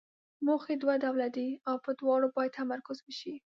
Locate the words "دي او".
1.35-1.75